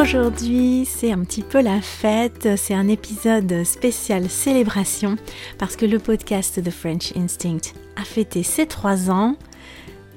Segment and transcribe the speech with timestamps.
[0.00, 5.16] Aujourd'hui, c'est un petit peu la fête, c'est un épisode spécial célébration
[5.58, 9.36] parce que le podcast The French Instinct a fêté ses trois ans,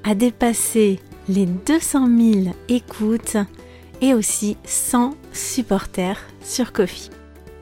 [0.05, 3.35] a dépassé les 200 000 écoutes
[3.99, 7.09] et aussi 100 supporters sur Kofi.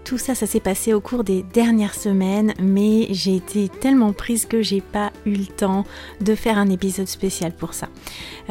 [0.05, 4.45] Tout ça, ça s'est passé au cours des dernières semaines, mais j'ai été tellement prise
[4.45, 5.85] que j'ai pas eu le temps
[6.19, 7.87] de faire un épisode spécial pour ça.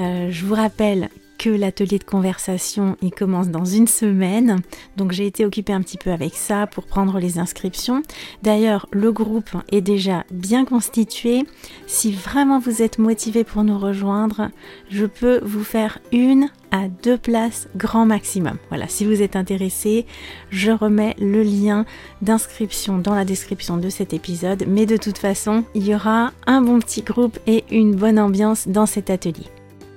[0.00, 1.08] Euh, je vous rappelle
[1.40, 4.60] que l'atelier de conversation il commence dans une semaine.
[4.98, 8.02] Donc j'ai été occupée un petit peu avec ça pour prendre les inscriptions.
[8.42, 11.44] D'ailleurs, le groupe est déjà bien constitué.
[11.86, 14.50] Si vraiment vous êtes motivé pour nous rejoindre,
[14.90, 18.58] je peux vous faire une à deux places grand maximum.
[18.68, 20.04] Voilà, si vous êtes intéressé,
[20.50, 21.86] je remets le lien
[22.20, 24.64] d'inscription dans la description de cet épisode.
[24.68, 28.68] Mais de toute façon, il y aura un bon petit groupe et une bonne ambiance
[28.68, 29.46] dans cet atelier.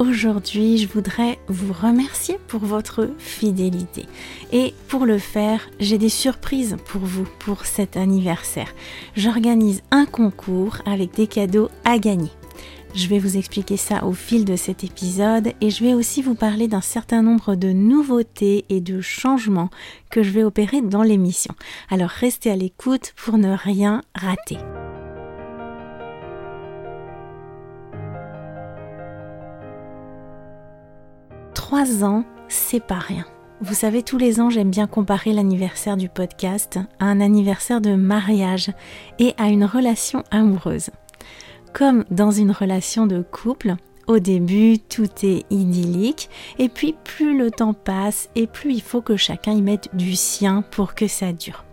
[0.10, 4.06] Aujourd'hui, je voudrais vous remercier pour votre fidélité.
[4.52, 8.74] Et pour le faire, j'ai des surprises pour vous pour cet anniversaire.
[9.16, 12.32] J'organise un concours avec des cadeaux à gagner.
[12.94, 16.36] Je vais vous expliquer ça au fil de cet épisode et je vais aussi vous
[16.36, 19.70] parler d'un certain nombre de nouveautés et de changements
[20.10, 21.56] que je vais opérer dans l'émission.
[21.90, 24.58] Alors restez à l'écoute pour ne rien rater.
[31.74, 33.26] Trois ans, c'est pas rien.
[33.60, 37.96] Vous savez, tous les ans, j'aime bien comparer l'anniversaire du podcast à un anniversaire de
[37.96, 38.70] mariage
[39.18, 40.92] et à une relation amoureuse.
[41.74, 43.74] Comme dans une relation de couple,
[44.06, 49.02] au début, tout est idyllique, et puis plus le temps passe, et plus il faut
[49.02, 51.66] que chacun y mette du sien pour que ça dure.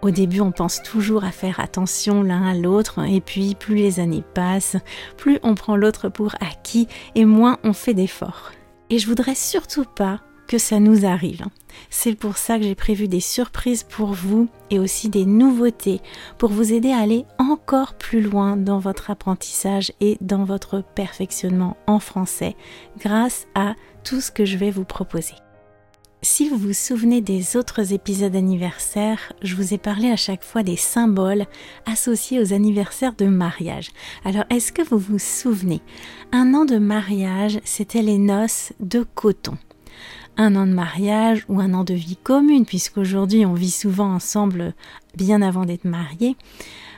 [0.00, 3.98] Au début, on pense toujours à faire attention l'un à l'autre, et puis plus les
[3.98, 4.76] années passent,
[5.16, 8.52] plus on prend l'autre pour acquis, et moins on fait d'efforts.
[8.90, 11.44] Et je voudrais surtout pas que ça nous arrive.
[11.90, 16.00] C'est pour ça que j'ai prévu des surprises pour vous et aussi des nouveautés
[16.38, 21.76] pour vous aider à aller encore plus loin dans votre apprentissage et dans votre perfectionnement
[21.86, 22.56] en français
[22.98, 25.34] grâce à tout ce que je vais vous proposer.
[26.20, 30.64] Si vous vous souvenez des autres épisodes anniversaires, je vous ai parlé à chaque fois
[30.64, 31.46] des symboles
[31.86, 33.90] associés aux anniversaires de mariage.
[34.24, 35.80] Alors est-ce que vous vous souvenez?
[36.32, 39.56] Un an de mariage, c'était les noces de coton.
[40.36, 44.74] Un an de mariage ou un an de vie commune, puisqu'aujourd'hui on vit souvent ensemble
[45.16, 46.36] bien avant d'être mariés.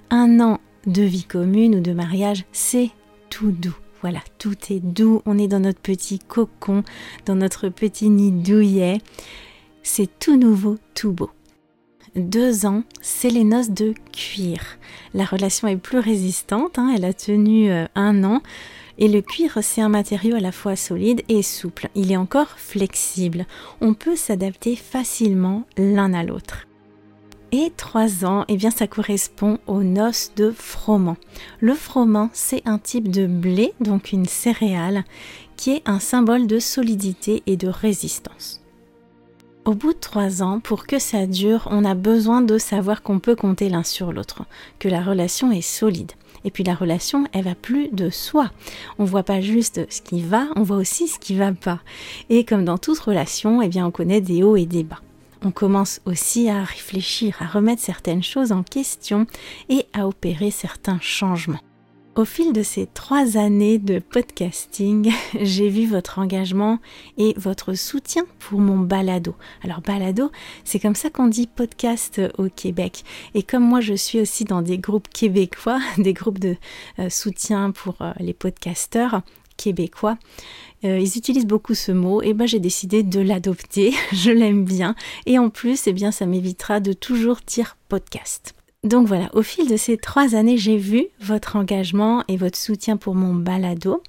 [0.08, 2.88] Un an de vie commune ou de mariage, c'est
[3.28, 3.79] tout doux.
[4.02, 6.84] Voilà, tout est doux, on est dans notre petit cocon,
[7.26, 8.98] dans notre petit nid douillet.
[9.82, 11.30] C'est tout nouveau, tout beau.
[12.16, 14.78] Deux ans, c'est les noces de cuir.
[15.14, 18.42] La relation est plus résistante, hein, elle a tenu euh, un an.
[18.98, 21.88] Et le cuir, c'est un matériau à la fois solide et souple.
[21.94, 23.46] Il est encore flexible.
[23.80, 26.66] On peut s'adapter facilement l'un à l'autre
[27.52, 31.16] et 3 ans, eh bien ça correspond aux noces de froment.
[31.60, 35.04] Le froment, c'est un type de blé, donc une céréale,
[35.56, 38.62] qui est un symbole de solidité et de résistance.
[39.64, 43.18] Au bout de 3 ans, pour que ça dure, on a besoin de savoir qu'on
[43.18, 44.44] peut compter l'un sur l'autre,
[44.78, 46.12] que la relation est solide.
[46.44, 48.50] Et puis la relation, elle va plus de soi.
[48.98, 51.80] On voit pas juste ce qui va, on voit aussi ce qui va pas.
[52.30, 55.00] Et comme dans toute relation, eh bien on connaît des hauts et des bas
[55.42, 59.26] on commence aussi à réfléchir, à remettre certaines choses en question
[59.68, 61.60] et à opérer certains changements.
[62.16, 66.80] Au fil de ces trois années de podcasting, j'ai vu votre engagement
[67.16, 69.36] et votre soutien pour mon balado.
[69.62, 70.32] Alors balado,
[70.64, 73.04] c'est comme ça qu'on dit podcast au Québec.
[73.34, 76.56] Et comme moi je suis aussi dans des groupes québécois, des groupes de
[76.98, 79.22] euh, soutien pour euh, les podcasteurs,
[79.56, 80.18] québécois.
[80.84, 83.92] Euh, ils utilisent beaucoup ce mot et ben j'ai décidé de l'adopter.
[84.12, 84.94] Je l'aime bien
[85.26, 88.54] et en plus eh bien ça m'évitera de toujours dire podcast.
[88.82, 92.96] Donc voilà, au fil de ces trois années, j'ai vu votre engagement et votre soutien
[92.96, 94.02] pour mon balado.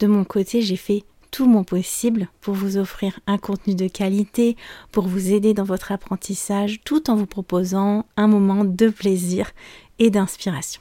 [0.00, 4.56] De mon côté, j'ai fait tout mon possible pour vous offrir un contenu de qualité,
[4.90, 9.52] pour vous aider dans votre apprentissage, tout en vous proposant un moment de plaisir
[10.00, 10.80] et d'inspiration.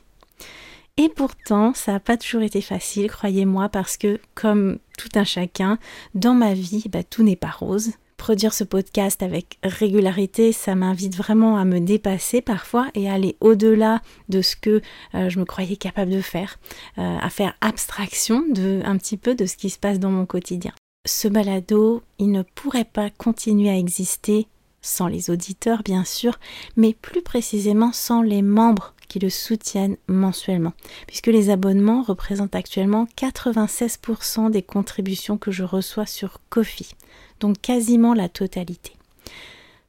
[0.98, 5.78] Et pourtant, ça n'a pas toujours été facile, croyez-moi, parce que comme tout un chacun,
[6.14, 7.92] dans ma vie, bah, tout n'est pas rose.
[8.16, 13.36] Produire ce podcast avec régularité, ça m'invite vraiment à me dépasser parfois et à aller
[13.42, 14.82] au-delà de ce que
[15.16, 16.58] euh, je me croyais capable de faire,
[16.98, 20.26] euh, à faire abstraction de un petit peu de ce qui se passe dans mon
[20.26, 20.72] quotidien.
[21.06, 24.48] Ce balado, il ne pourrait pas continuer à exister
[24.82, 26.40] sans les auditeurs bien sûr,
[26.78, 30.74] mais plus précisément sans les membres qui le soutiennent mensuellement,
[31.08, 36.96] puisque les abonnements représentent actuellement 96% des contributions que je reçois sur Kofi,
[37.40, 38.94] donc quasiment la totalité.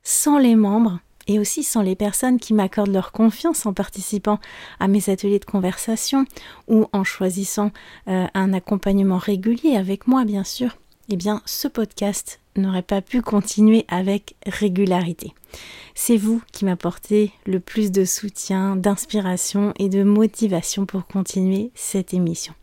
[0.03, 4.39] Sans les membres, et aussi sans les personnes qui m'accordent leur confiance en participant
[4.79, 6.25] à mes ateliers de conversation
[6.69, 7.73] ou en choisissant
[8.09, 10.77] euh, un accompagnement régulier avec moi, bien sûr,
[11.09, 15.35] eh bien, ce podcast n'aurait pas pu continuer avec régularité.
[15.95, 22.15] C'est vous qui m'apportez le plus de soutien, d'inspiration et de motivation pour continuer cette
[22.15, 22.55] émission.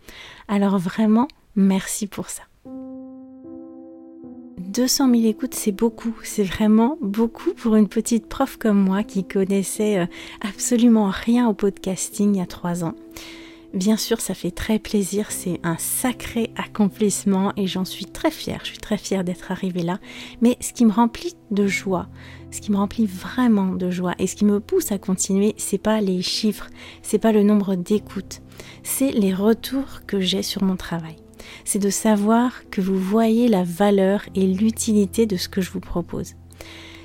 [0.48, 2.44] Alors vraiment, merci pour ça.
[4.57, 9.24] 200 000 écoutes, c'est beaucoup, c'est vraiment beaucoup pour une petite prof comme moi qui
[9.24, 10.06] connaissait euh,
[10.42, 12.96] absolument rien au podcasting il y a trois ans.
[13.74, 18.60] Bien sûr, ça fait très plaisir, c'est un sacré accomplissement et j'en suis très fière.
[18.62, 20.00] Je suis très fière d'être arrivée là.
[20.42, 22.08] Mais ce qui me remplit de joie,
[22.52, 25.80] ce qui me remplit vraiment de joie et ce qui me pousse à continuer, c'est
[25.80, 26.70] pas les chiffres,
[27.02, 28.42] c'est pas le nombre d'écoutes,
[28.84, 31.16] c'est les retours que j'ai sur mon travail.
[31.66, 35.80] C'est de savoir que vous voyez la valeur et l'utilité de ce que je vous
[35.80, 36.36] propose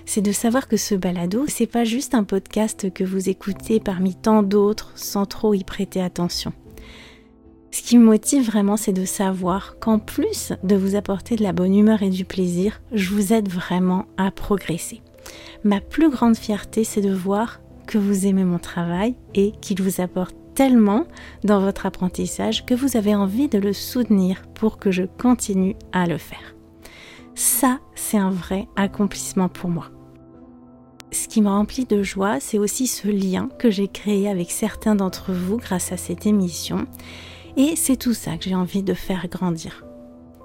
[0.08, 4.14] c'est de savoir que ce balado, c'est pas juste un podcast que vous écoutez parmi
[4.14, 6.54] tant d'autres sans trop y prêter attention.
[7.70, 11.52] Ce qui me motive vraiment, c'est de savoir qu'en plus de vous apporter de la
[11.52, 15.02] bonne humeur et du plaisir, je vous aide vraiment à progresser.
[15.62, 20.00] Ma plus grande fierté, c'est de voir que vous aimez mon travail et qu'il vous
[20.00, 21.04] apporte tellement
[21.44, 26.06] dans votre apprentissage que vous avez envie de le soutenir pour que je continue à
[26.06, 26.54] le faire.
[27.34, 29.90] Ça, c'est un vrai accomplissement pour moi
[31.10, 34.94] ce qui me remplit de joie, c'est aussi ce lien que j'ai créé avec certains
[34.94, 36.86] d'entre vous grâce à cette émission.
[37.56, 39.84] Et c'est tout ça que j'ai envie de faire grandir.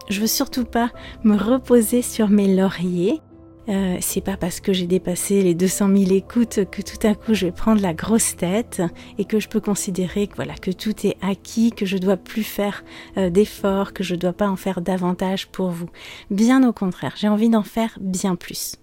[0.09, 0.91] Je veux surtout pas
[1.23, 3.21] me reposer sur mes lauriers.
[3.69, 7.33] Euh, c'est pas parce que j'ai dépassé les 200 000 écoutes que tout à coup
[7.33, 8.81] je vais prendre la grosse tête
[9.17, 12.43] et que je peux considérer que voilà que tout est acquis, que je dois plus
[12.43, 12.83] faire
[13.15, 15.87] euh, d'efforts, que je dois pas en faire davantage pour vous.
[16.29, 18.75] Bien au contraire, j'ai envie d'en faire bien plus.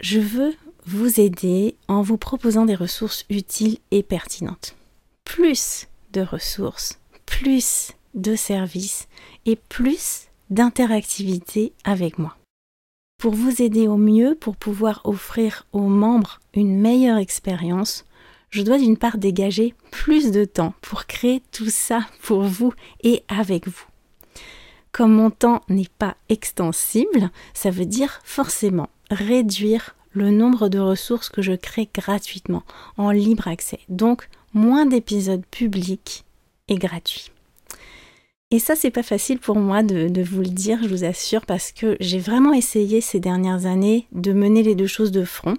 [0.00, 0.54] Je veux
[0.86, 4.76] vous aider en vous proposant des ressources utiles et pertinentes.
[5.24, 9.08] Plus de ressources, plus de services
[9.46, 12.36] et plus d'interactivité avec moi.
[13.18, 18.04] Pour vous aider au mieux, pour pouvoir offrir aux membres une meilleure expérience,
[18.48, 22.72] je dois d'une part dégager plus de temps pour créer tout ça pour vous
[23.02, 23.84] et avec vous.
[24.90, 31.28] Comme mon temps n'est pas extensible, ça veut dire forcément réduire le nombre de ressources
[31.28, 32.62] que je crée gratuitement,
[32.96, 33.80] en libre accès.
[33.88, 36.24] Donc, moins d'épisodes publics
[36.68, 37.30] et gratuits.
[38.52, 41.70] Et ça, c'est pas facile pour moi de, vous le dire, je vous assure, parce
[41.70, 45.54] que j'ai vraiment essayé ces dernières années de mener les deux choses de front,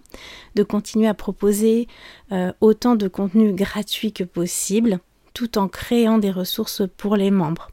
[0.56, 1.88] de continuer à proposer
[2.34, 5.00] euh, autant de contenu gratuit que possible,
[5.34, 7.70] tout en créant des ressources pour les membres.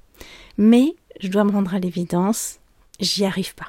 [0.57, 2.61] Mais je dois me rendre à l'évidence,
[3.01, 3.67] j'y arrive pas.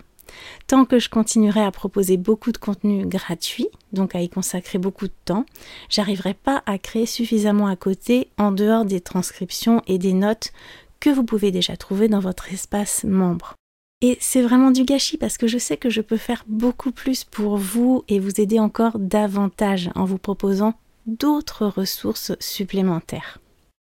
[0.68, 5.08] Tant que je continuerai à proposer beaucoup de contenu gratuit, donc à y consacrer beaucoup
[5.08, 5.46] de temps,
[5.90, 10.52] j'arriverai pas à créer suffisamment à côté en dehors des transcriptions et des notes
[11.00, 13.56] que vous pouvez déjà trouver dans votre espace membre.
[14.02, 17.26] Et c'est vraiment du gâchis parce que je sais que je peux faire beaucoup plus
[17.26, 20.74] pour vous et vous aider encore davantage en vous proposant
[21.06, 23.40] d'autres ressources supplémentaires.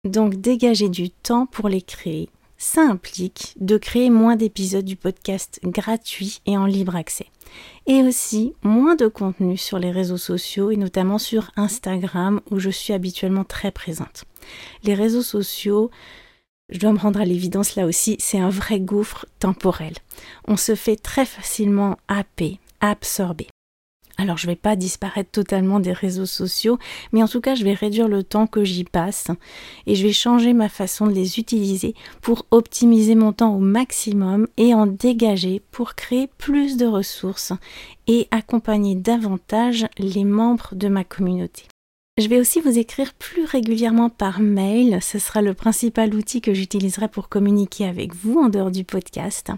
[0.04, 2.28] Donc dégagez du temps pour les créer
[2.64, 7.26] ça implique de créer moins d'épisodes du podcast gratuits et en libre accès.
[7.86, 12.70] Et aussi moins de contenu sur les réseaux sociaux et notamment sur Instagram où je
[12.70, 14.24] suis habituellement très présente.
[14.82, 15.90] Les réseaux sociaux,
[16.70, 19.92] je dois me rendre à l'évidence là aussi, c'est un vrai gouffre temporel.
[20.48, 23.48] On se fait très facilement happer, absorber.
[24.16, 26.78] Alors je vais pas disparaître totalement des réseaux sociaux,
[27.12, 29.26] mais en tout cas je vais réduire le temps que j'y passe
[29.86, 34.46] et je vais changer ma façon de les utiliser pour optimiser mon temps au maximum
[34.56, 37.52] et en dégager pour créer plus de ressources
[38.06, 41.64] et accompagner davantage les membres de ma communauté.
[42.16, 45.00] Je vais aussi vous écrire plus régulièrement par mail.
[45.02, 49.50] Ce sera le principal outil que j'utiliserai pour communiquer avec vous en dehors du podcast.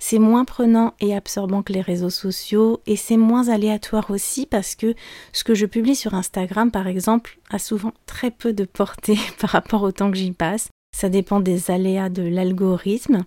[0.00, 4.74] C'est moins prenant et absorbant que les réseaux sociaux et c'est moins aléatoire aussi parce
[4.74, 4.96] que
[5.32, 9.50] ce que je publie sur Instagram par exemple a souvent très peu de portée par
[9.50, 10.70] rapport au temps que j'y passe.
[10.96, 13.22] Ça dépend des aléas de l'algorithme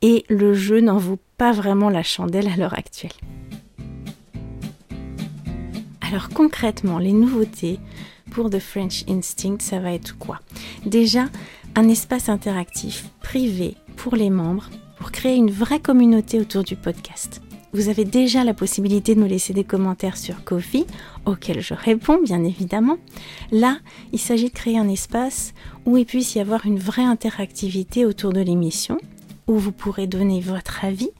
[0.00, 3.10] et le jeu n'en vaut pas vraiment la chandelle à l'heure actuelle.
[6.12, 7.80] Alors concrètement, les nouveautés,
[8.32, 10.40] pour The French Instinct, ça va être quoi?
[10.84, 11.24] Déjà,
[11.74, 17.40] un espace interactif, privé, pour les membres, pour créer une vraie communauté autour du podcast.
[17.72, 20.84] Vous avez déjà la possibilité de me laisser des commentaires sur Kofi,
[21.24, 22.98] auxquels je réponds bien évidemment.
[23.50, 23.78] Là,
[24.12, 25.54] il s'agit de créer un espace
[25.86, 28.98] où il puisse y avoir une vraie interactivité autour de l'émission,
[29.46, 31.10] où vous pourrez donner votre avis,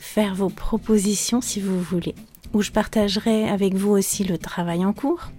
[0.00, 2.16] faire vos propositions si vous voulez,
[2.54, 5.30] où je partagerai avec vous aussi le travail en cours,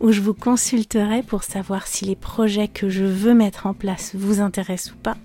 [0.00, 4.12] où je vous consulterai pour savoir si les projets que je veux mettre en place
[4.14, 5.16] vous intéressent ou pas,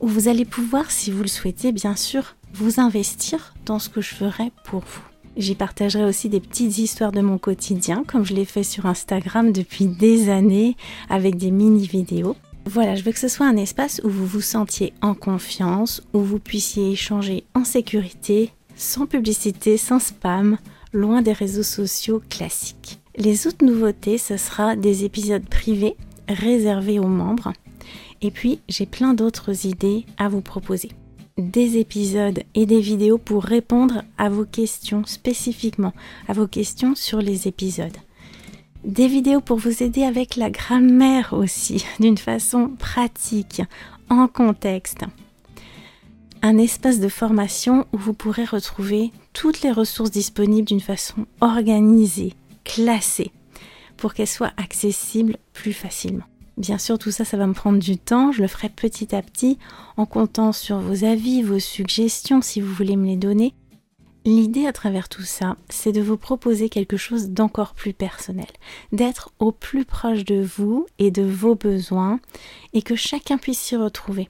[0.00, 4.00] où vous allez pouvoir, si vous le souhaitez, bien sûr, vous investir dans ce que
[4.00, 5.02] je ferai pour vous.
[5.36, 9.52] J'y partagerai aussi des petites histoires de mon quotidien, comme je l'ai fait sur Instagram
[9.52, 10.76] depuis des années,
[11.10, 12.36] avec des mini-vidéos.
[12.64, 16.20] Voilà, je veux que ce soit un espace où vous vous sentiez en confiance, où
[16.20, 20.58] vous puissiez échanger en sécurité, sans publicité, sans spam,
[20.92, 23.00] loin des réseaux sociaux classiques.
[23.16, 25.96] Les autres nouveautés, ce sera des épisodes privés
[26.28, 27.52] réservés aux membres.
[28.22, 30.90] Et puis, j'ai plein d'autres idées à vous proposer.
[31.38, 35.92] Des épisodes et des vidéos pour répondre à vos questions spécifiquement,
[36.28, 37.96] à vos questions sur les épisodes.
[38.84, 43.62] Des vidéos pour vous aider avec la grammaire aussi, d'une façon pratique,
[44.08, 45.04] en contexte.
[46.42, 52.34] Un espace de formation où vous pourrez retrouver toutes les ressources disponibles d'une façon organisée,
[52.64, 53.32] classée
[53.96, 56.24] pour qu'elle soit accessible plus facilement.
[56.56, 58.32] Bien sûr, tout ça, ça va me prendre du temps.
[58.32, 59.58] Je le ferai petit à petit
[59.96, 63.54] en comptant sur vos avis, vos suggestions si vous voulez me les donner.
[64.24, 68.48] L'idée à travers tout ça, c'est de vous proposer quelque chose d'encore plus personnel,
[68.90, 72.18] d'être au plus proche de vous et de vos besoins
[72.72, 74.28] et que chacun puisse s'y retrouver.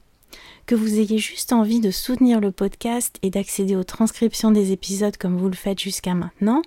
[0.66, 5.16] Que vous ayez juste envie de soutenir le podcast et d'accéder aux transcriptions des épisodes
[5.16, 6.62] comme vous le faites jusqu'à maintenant,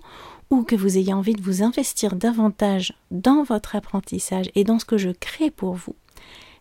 [0.50, 4.84] ou que vous ayez envie de vous investir davantage dans votre apprentissage et dans ce
[4.84, 5.94] que je crée pour vous,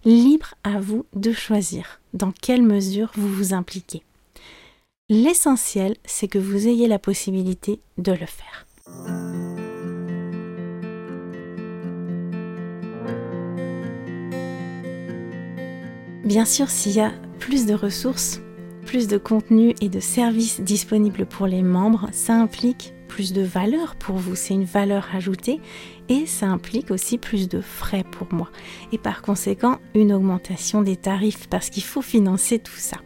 [0.06, 4.04] libre à vous de choisir dans quelle mesure vous vous impliquez.
[5.10, 9.29] L'essentiel, c'est que vous ayez la possibilité de le faire.
[16.30, 18.40] Bien sûr, s'il y a plus de ressources,
[18.86, 23.96] plus de contenu et de services disponibles pour les membres, ça implique plus de valeur
[23.96, 25.60] pour vous, c'est une valeur ajoutée
[26.08, 28.52] et ça implique aussi plus de frais pour moi
[28.92, 32.98] et par conséquent une augmentation des tarifs parce qu'il faut financer tout ça.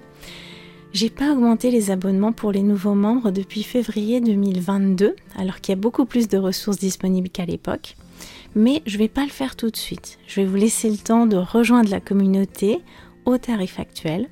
[0.92, 5.78] J'ai pas augmenté les abonnements pour les nouveaux membres depuis février 2022 alors qu'il y
[5.78, 7.96] a beaucoup plus de ressources disponibles qu'à l'époque.
[8.56, 10.20] Mais je vais pas le faire tout de suite.
[10.28, 12.82] Je vais vous laisser le temps de rejoindre la communauté
[13.26, 14.30] au tarif actuel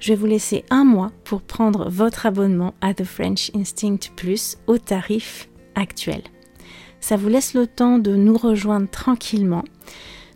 [0.00, 4.56] je vais vous laisser un mois pour prendre votre abonnement à The French Instinct Plus
[4.66, 6.22] au tarif actuel.
[7.00, 9.62] Ça vous laisse le temps de nous rejoindre tranquillement.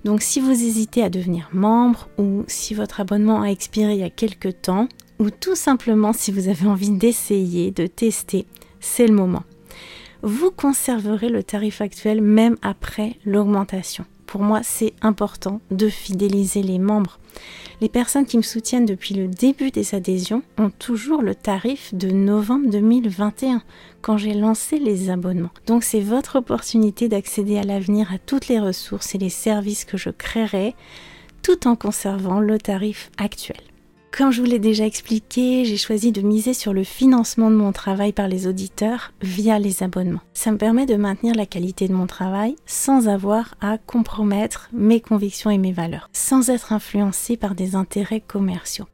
[0.05, 4.05] Donc si vous hésitez à devenir membre ou si votre abonnement a expiré il y
[4.05, 4.87] a quelques temps
[5.19, 8.47] ou tout simplement si vous avez envie d'essayer, de tester,
[8.81, 9.45] c'est le moment.
[10.23, 14.05] Vous conserverez le tarif actuel même après l'augmentation.
[14.35, 17.21] Pour moi, c'est important de fidéliser les membres.
[17.81, 22.11] Les personnes qui me soutiennent depuis le début des adhésions ont toujours le tarif de
[22.11, 23.63] novembre 2021
[24.03, 25.53] quand j'ai lancé les abonnements.
[25.69, 29.97] Donc c'est votre opportunité d'accéder à l'avenir à toutes les ressources et les services que
[29.97, 30.75] je créerai
[31.45, 33.61] tout en conservant le tarif actuel.
[34.17, 37.73] Comme je vous l'ai déjà expliqué, j'ai choisi de miser sur le financement de mon
[37.73, 40.21] travail par les auditeurs via les abonnements.
[40.35, 45.01] Ça me permet de maintenir la qualité de mon travail sans avoir à compromettre mes
[45.01, 48.87] convictions et mes valeurs, sans être influencé par des intérêts commerciaux.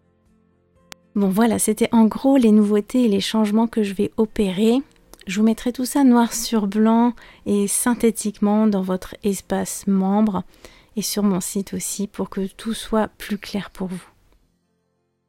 [1.14, 4.78] Bon voilà, c'était en gros les nouveautés et les changements que je vais opérer.
[5.26, 7.12] Je vous mettrai tout ça noir sur blanc
[7.44, 10.44] et synthétiquement dans votre espace membre
[10.96, 14.02] et sur mon site aussi pour que tout soit plus clair pour vous.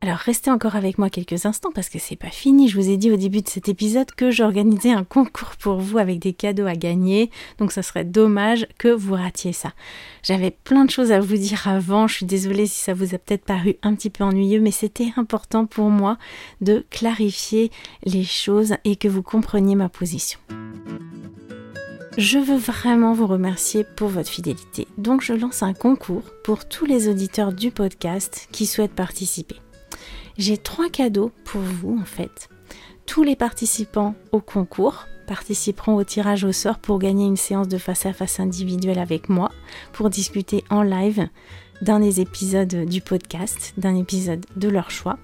[0.04, 2.68] Alors restez encore avec moi quelques instants parce que c'est pas fini.
[2.68, 6.00] Je vous ai dit au début de cet épisode que j'organisais un concours pour vous
[6.00, 7.30] avec des cadeaux à gagner.
[7.60, 9.74] Donc ça serait dommage que vous ratiez ça.
[10.24, 12.08] J'avais plein de choses à vous dire avant.
[12.08, 15.14] Je suis désolée si ça vous a peut-être paru un petit peu ennuyeux, mais c'était
[15.18, 16.18] important pour moi
[16.62, 17.70] de clarifier
[18.04, 20.40] les choses et que vous compreniez ma position.
[22.18, 24.88] Je veux vraiment vous remercier pour votre fidélité.
[24.98, 29.58] Donc je lance un concours pour tous les auditeurs du podcast qui souhaitent participer.
[30.38, 32.50] J'ai trois cadeaux pour vous en fait.
[33.06, 37.78] Tous les participants au concours participeront au tirage au sort pour gagner une séance de
[37.78, 39.50] face à face individuelle avec moi
[39.94, 41.28] pour discuter en live
[41.82, 45.18] d'un des épisodes du podcast, d'un épisode de leur choix.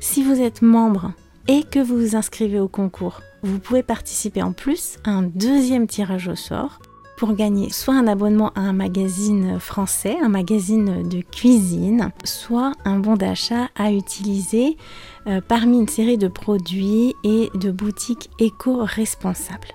[0.00, 1.12] Si vous êtes membre
[1.48, 5.86] et que vous vous inscrivez au concours, vous pouvez participer en plus à un deuxième
[5.86, 6.80] tirage au sort
[7.16, 12.98] pour gagner soit un abonnement à un magazine français, un magazine de cuisine, soit un
[12.98, 14.76] bon d'achat à utiliser
[15.26, 19.68] euh, parmi une série de produits et de boutiques éco-responsables.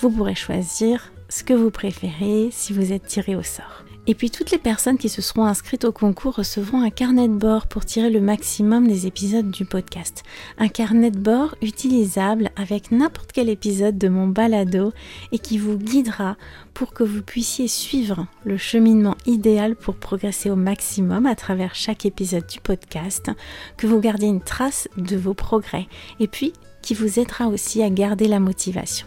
[0.00, 3.84] Vous pourrez choisir ce que vous préférez si vous êtes tiré au sort.
[4.08, 7.34] Et puis toutes les personnes qui se seront inscrites au concours recevront un carnet de
[7.34, 10.22] bord pour tirer le maximum des épisodes du podcast.
[10.56, 14.94] Un carnet de bord utilisable avec n'importe quel épisode de mon balado
[15.30, 16.38] et qui vous guidera
[16.72, 22.06] pour que vous puissiez suivre le cheminement idéal pour progresser au maximum à travers chaque
[22.06, 23.30] épisode du podcast,
[23.76, 25.86] que vous gardiez une trace de vos progrès
[26.18, 29.06] et puis qui vous aidera aussi à garder la motivation.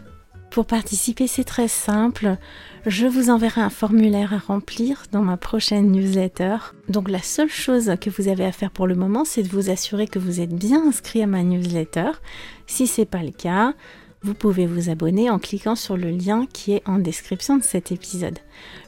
[0.51, 2.35] Pour participer, c'est très simple.
[2.85, 6.57] Je vous enverrai un formulaire à remplir dans ma prochaine newsletter.
[6.89, 9.69] Donc la seule chose que vous avez à faire pour le moment, c'est de vous
[9.69, 12.11] assurer que vous êtes bien inscrit à ma newsletter.
[12.67, 13.73] Si ce n'est pas le cas,
[14.23, 17.93] vous pouvez vous abonner en cliquant sur le lien qui est en description de cet
[17.93, 18.39] épisode.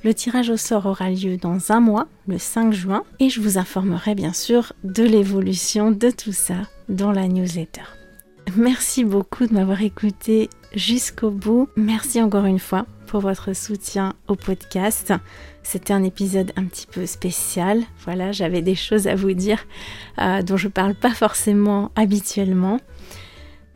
[0.04, 3.58] Le tirage au sort aura lieu dans un mois, le 5 juin, et je vous
[3.58, 7.84] informerai bien sûr de l'évolution de tout ça dans la newsletter.
[8.56, 11.70] Merci beaucoup de m'avoir écouté jusqu'au bout.
[11.76, 15.14] Merci encore une fois pour votre soutien au podcast.
[15.64, 17.82] C'était un épisode un petit peu spécial.
[18.06, 19.66] Voilà, j'avais des choses à vous dire
[20.20, 22.80] euh, dont je parle pas forcément habituellement.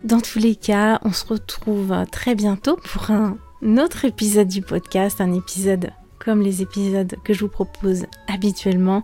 [0.03, 3.37] Dans tous les cas, on se retrouve très bientôt pour un
[3.77, 9.01] autre épisode du podcast, un épisode comme les épisodes que je vous propose habituellement,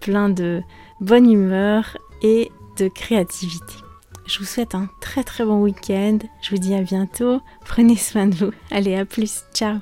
[0.00, 0.62] plein de
[1.00, 3.85] bonne humeur et de créativité.
[4.26, 6.18] Je vous souhaite un très très bon week-end.
[6.42, 7.40] Je vous dis à bientôt.
[7.64, 8.50] Prenez soin de vous.
[8.70, 9.42] Allez, à plus.
[9.54, 9.78] Ciao.